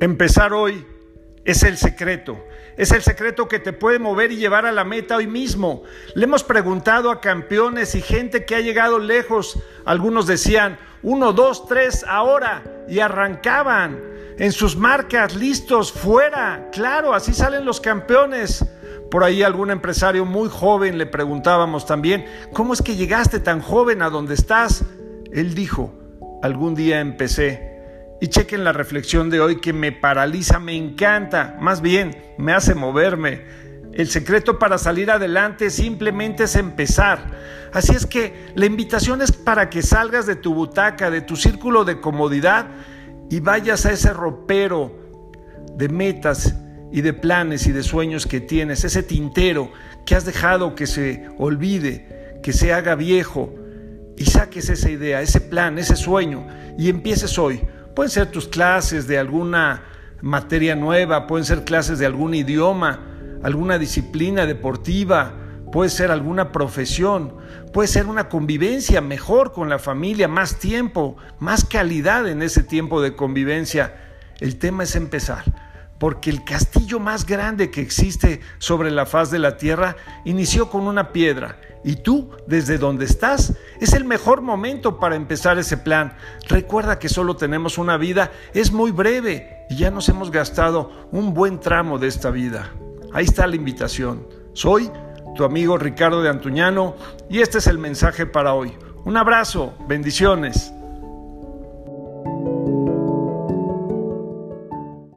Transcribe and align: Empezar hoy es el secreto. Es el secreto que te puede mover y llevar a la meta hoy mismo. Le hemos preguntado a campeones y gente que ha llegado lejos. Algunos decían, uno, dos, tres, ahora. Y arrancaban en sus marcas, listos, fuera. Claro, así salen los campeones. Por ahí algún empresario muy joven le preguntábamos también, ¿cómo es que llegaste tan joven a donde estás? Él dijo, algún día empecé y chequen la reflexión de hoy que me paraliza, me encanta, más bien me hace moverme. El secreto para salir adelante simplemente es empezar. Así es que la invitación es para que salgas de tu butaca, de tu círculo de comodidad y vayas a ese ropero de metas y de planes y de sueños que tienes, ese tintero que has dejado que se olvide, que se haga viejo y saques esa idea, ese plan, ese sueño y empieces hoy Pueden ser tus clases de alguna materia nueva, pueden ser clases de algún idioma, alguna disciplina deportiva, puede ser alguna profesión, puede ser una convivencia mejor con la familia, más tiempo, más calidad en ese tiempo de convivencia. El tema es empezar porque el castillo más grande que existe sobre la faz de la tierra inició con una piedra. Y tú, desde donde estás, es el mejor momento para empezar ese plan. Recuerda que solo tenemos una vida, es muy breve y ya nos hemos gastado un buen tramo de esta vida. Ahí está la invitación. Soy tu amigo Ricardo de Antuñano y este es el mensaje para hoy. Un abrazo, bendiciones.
Empezar 0.00 0.52
hoy 0.52 0.86
es 1.44 1.64
el 1.64 1.76
secreto. 1.76 2.44
Es 2.76 2.92
el 2.92 3.02
secreto 3.02 3.48
que 3.48 3.58
te 3.58 3.72
puede 3.72 3.98
mover 3.98 4.30
y 4.30 4.36
llevar 4.36 4.64
a 4.64 4.70
la 4.70 4.84
meta 4.84 5.16
hoy 5.16 5.26
mismo. 5.26 5.82
Le 6.14 6.24
hemos 6.24 6.44
preguntado 6.44 7.10
a 7.10 7.20
campeones 7.20 7.96
y 7.96 8.00
gente 8.00 8.44
que 8.44 8.54
ha 8.54 8.60
llegado 8.60 9.00
lejos. 9.00 9.58
Algunos 9.84 10.28
decían, 10.28 10.78
uno, 11.02 11.32
dos, 11.32 11.66
tres, 11.66 12.04
ahora. 12.06 12.62
Y 12.88 13.00
arrancaban 13.00 13.98
en 14.38 14.52
sus 14.52 14.76
marcas, 14.76 15.34
listos, 15.34 15.90
fuera. 15.90 16.68
Claro, 16.70 17.12
así 17.12 17.34
salen 17.34 17.64
los 17.64 17.80
campeones. 17.80 18.64
Por 19.10 19.24
ahí 19.24 19.42
algún 19.42 19.72
empresario 19.72 20.24
muy 20.24 20.48
joven 20.48 20.96
le 20.96 21.06
preguntábamos 21.06 21.86
también, 21.86 22.24
¿cómo 22.52 22.72
es 22.72 22.82
que 22.82 22.94
llegaste 22.94 23.40
tan 23.40 23.60
joven 23.60 24.02
a 24.02 24.10
donde 24.10 24.34
estás? 24.34 24.84
Él 25.32 25.54
dijo, 25.54 25.92
algún 26.42 26.76
día 26.76 27.00
empecé 27.00 27.67
y 28.20 28.28
chequen 28.28 28.64
la 28.64 28.72
reflexión 28.72 29.30
de 29.30 29.40
hoy 29.40 29.60
que 29.60 29.72
me 29.72 29.92
paraliza, 29.92 30.58
me 30.58 30.74
encanta, 30.74 31.56
más 31.60 31.80
bien 31.80 32.34
me 32.36 32.52
hace 32.52 32.74
moverme. 32.74 33.44
El 33.92 34.08
secreto 34.08 34.58
para 34.58 34.78
salir 34.78 35.10
adelante 35.10 35.70
simplemente 35.70 36.44
es 36.44 36.56
empezar. 36.56 37.18
Así 37.72 37.94
es 37.94 38.06
que 38.06 38.52
la 38.54 38.66
invitación 38.66 39.22
es 39.22 39.32
para 39.32 39.70
que 39.70 39.82
salgas 39.82 40.26
de 40.26 40.36
tu 40.36 40.54
butaca, 40.54 41.10
de 41.10 41.20
tu 41.20 41.36
círculo 41.36 41.84
de 41.84 42.00
comodidad 42.00 42.66
y 43.30 43.40
vayas 43.40 43.86
a 43.86 43.92
ese 43.92 44.12
ropero 44.12 44.92
de 45.74 45.88
metas 45.88 46.54
y 46.90 47.02
de 47.02 47.12
planes 47.12 47.66
y 47.66 47.72
de 47.72 47.82
sueños 47.82 48.26
que 48.26 48.40
tienes, 48.40 48.84
ese 48.84 49.02
tintero 49.02 49.70
que 50.06 50.14
has 50.14 50.24
dejado 50.24 50.74
que 50.74 50.86
se 50.86 51.28
olvide, 51.38 52.38
que 52.42 52.52
se 52.52 52.72
haga 52.72 52.94
viejo 52.94 53.54
y 54.16 54.24
saques 54.24 54.68
esa 54.70 54.90
idea, 54.90 55.20
ese 55.20 55.40
plan, 55.40 55.78
ese 55.78 55.96
sueño 55.96 56.46
y 56.78 56.88
empieces 56.88 57.38
hoy 57.38 57.60
Pueden 57.98 58.10
ser 58.12 58.30
tus 58.30 58.46
clases 58.46 59.08
de 59.08 59.18
alguna 59.18 59.82
materia 60.22 60.76
nueva, 60.76 61.26
pueden 61.26 61.44
ser 61.44 61.64
clases 61.64 61.98
de 61.98 62.06
algún 62.06 62.32
idioma, 62.32 63.00
alguna 63.42 63.76
disciplina 63.76 64.46
deportiva, 64.46 65.34
puede 65.72 65.90
ser 65.90 66.12
alguna 66.12 66.52
profesión, 66.52 67.34
puede 67.72 67.88
ser 67.88 68.06
una 68.06 68.28
convivencia 68.28 69.00
mejor 69.00 69.52
con 69.52 69.68
la 69.68 69.80
familia, 69.80 70.28
más 70.28 70.60
tiempo, 70.60 71.16
más 71.40 71.64
calidad 71.64 72.28
en 72.28 72.40
ese 72.40 72.62
tiempo 72.62 73.02
de 73.02 73.16
convivencia. 73.16 73.96
El 74.38 74.60
tema 74.60 74.84
es 74.84 74.94
empezar 74.94 75.42
porque 75.98 76.30
el 76.30 76.44
castillo 76.44 77.00
más 77.00 77.26
grande 77.26 77.70
que 77.70 77.80
existe 77.80 78.40
sobre 78.58 78.90
la 78.90 79.06
faz 79.06 79.30
de 79.30 79.38
la 79.38 79.56
tierra 79.56 79.96
inició 80.24 80.70
con 80.70 80.86
una 80.86 81.12
piedra. 81.12 81.60
Y 81.84 81.96
tú, 81.96 82.30
desde 82.46 82.78
donde 82.78 83.04
estás, 83.04 83.54
es 83.80 83.92
el 83.94 84.04
mejor 84.04 84.42
momento 84.42 84.98
para 84.98 85.16
empezar 85.16 85.58
ese 85.58 85.76
plan. 85.76 86.16
Recuerda 86.48 86.98
que 86.98 87.08
solo 87.08 87.36
tenemos 87.36 87.78
una 87.78 87.96
vida, 87.96 88.32
es 88.52 88.72
muy 88.72 88.90
breve 88.90 89.66
y 89.70 89.76
ya 89.76 89.90
nos 89.90 90.08
hemos 90.08 90.30
gastado 90.30 91.08
un 91.12 91.34
buen 91.34 91.60
tramo 91.60 91.98
de 91.98 92.08
esta 92.08 92.30
vida. 92.30 92.72
Ahí 93.12 93.24
está 93.24 93.46
la 93.46 93.56
invitación. 93.56 94.26
Soy 94.52 94.90
tu 95.34 95.44
amigo 95.44 95.78
Ricardo 95.78 96.20
de 96.22 96.28
Antuñano 96.28 96.96
y 97.30 97.40
este 97.40 97.58
es 97.58 97.66
el 97.66 97.78
mensaje 97.78 98.26
para 98.26 98.54
hoy. 98.54 98.72
Un 99.04 99.16
abrazo, 99.16 99.74
bendiciones. 99.86 100.72